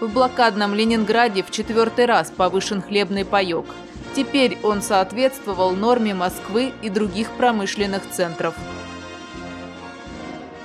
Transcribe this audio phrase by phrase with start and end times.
[0.00, 3.66] В блокадном Ленинграде в четвертый раз повышен хлебный паек.
[4.14, 8.54] Теперь он соответствовал норме Москвы и других промышленных центров.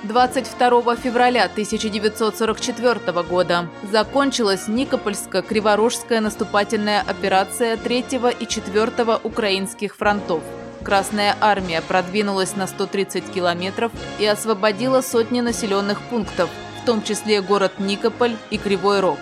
[0.04, 8.04] 22 февраля 1944 года закончилась Никопольско-Криворожская наступательная операция 3
[8.38, 10.42] и 4 украинских фронтов.
[10.84, 16.50] Красная армия продвинулась на 130 километров и освободила сотни населенных пунктов,
[16.84, 19.18] в том числе город Никополь и Кривой Рог.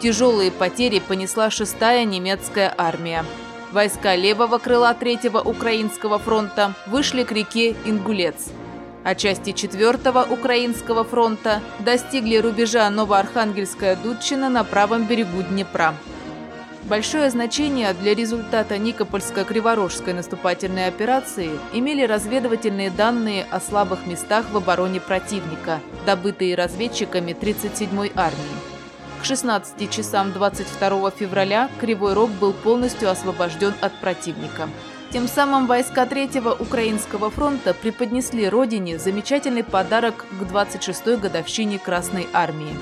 [0.00, 3.24] Тяжелые потери понесла 6-я немецкая армия.
[3.72, 8.36] Войска левого крыла 3-го Украинского фронта вышли к реке Ингулец,
[9.02, 15.92] а части 4-го Украинского фронта достигли рубежа Новоархангельская Дудчина на правом берегу Днепра.
[16.88, 25.00] Большое значение для результата Никопольско-Криворожской наступательной операции имели разведывательные данные о слабых местах в обороне
[25.00, 28.60] противника, добытые разведчиками 37-й армии.
[29.20, 34.68] К 16 часам 22 февраля Кривой Рог был полностью освобожден от противника.
[35.12, 42.76] Тем самым войска Третьего Украинского фронта преподнесли Родине замечательный подарок к 26-й годовщине Красной Армии.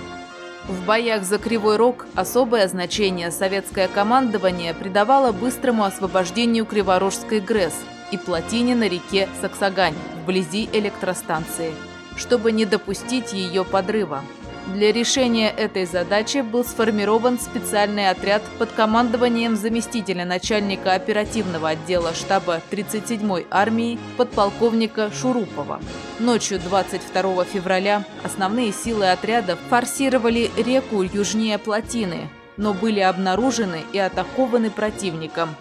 [0.68, 7.74] В боях за Кривой Рог особое значение советское командование придавало быстрому освобождению Криворожской ГРЭС
[8.12, 11.74] и плотине на реке Саксагань вблизи электростанции,
[12.16, 14.22] чтобы не допустить ее подрыва.
[14.66, 22.62] Для решения этой задачи был сформирован специальный отряд под командованием заместителя начальника оперативного отдела штаба
[22.70, 25.80] 37-й армии подполковника Шурупова.
[26.18, 34.70] Ночью 22 февраля основные силы отряда форсировали реку южнее плотины, но были обнаружены и атакованы
[34.70, 35.54] противником.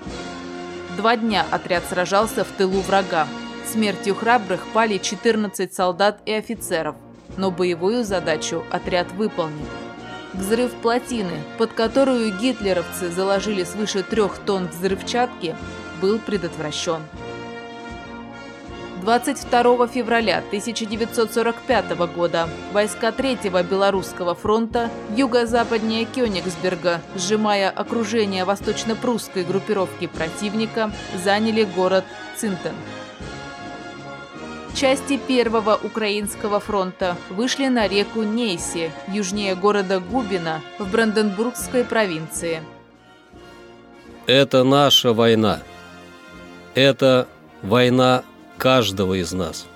[0.96, 3.28] Два дня отряд сражался в тылу врага.
[3.70, 6.96] Смертью храбрых пали 14 солдат и офицеров–
[7.38, 9.66] но боевую задачу отряд выполнил.
[10.34, 15.56] Взрыв плотины, под которую гитлеровцы заложили свыше трех тонн взрывчатки,
[16.02, 17.02] был предотвращен.
[19.04, 30.90] 22 февраля 1945 года войска Третьего Белорусского фронта юго-западнее Кёнигсберга, сжимая окружение восточно-прусской группировки противника,
[31.22, 32.06] заняли город
[32.38, 32.76] Цинтен.
[34.76, 42.64] Части Первого Украинского фронта вышли на реку Нейси, южнее города Губина, в Бранденбургской провинции.
[44.26, 45.60] Это наша война.
[46.74, 47.28] Это
[47.62, 48.24] война
[48.58, 49.68] каждого из нас.